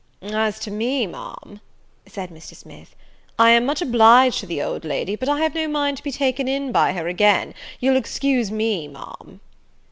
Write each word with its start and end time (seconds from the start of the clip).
"As 0.23 0.57
to 0.61 0.71
me, 0.71 1.05
Ma'am," 1.05 1.61
said 2.07 2.31
Mr. 2.31 2.55
Smith, 2.55 2.95
"I 3.37 3.51
am 3.51 3.67
much 3.67 3.83
obliged 3.83 4.39
to 4.39 4.47
the 4.47 4.59
old 4.59 4.83
lady, 4.83 5.15
but 5.15 5.29
I 5.29 5.41
have 5.41 5.53
no 5.53 5.67
mind 5.67 5.97
to 5.97 6.03
be 6.03 6.11
taken 6.11 6.47
in 6.47 6.71
by 6.71 6.93
her 6.93 7.07
again; 7.07 7.53
you'll 7.79 7.97
excuse 7.97 8.49
me, 8.49 8.87
Ma'am." 8.87 9.41